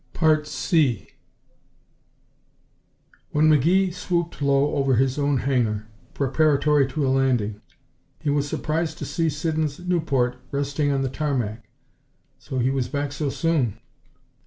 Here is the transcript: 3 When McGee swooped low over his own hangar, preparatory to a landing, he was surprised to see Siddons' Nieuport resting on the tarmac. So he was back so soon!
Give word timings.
3 0.15 1.07
When 3.33 3.47
McGee 3.49 3.93
swooped 3.93 4.41
low 4.41 4.73
over 4.73 4.95
his 4.95 5.19
own 5.19 5.37
hangar, 5.37 5.85
preparatory 6.15 6.87
to 6.87 7.05
a 7.05 7.09
landing, 7.09 7.61
he 8.19 8.31
was 8.31 8.49
surprised 8.49 8.97
to 8.97 9.05
see 9.05 9.29
Siddons' 9.29 9.77
Nieuport 9.79 10.37
resting 10.49 10.91
on 10.91 11.03
the 11.03 11.09
tarmac. 11.09 11.69
So 12.39 12.57
he 12.57 12.71
was 12.71 12.87
back 12.89 13.11
so 13.11 13.29
soon! 13.29 13.79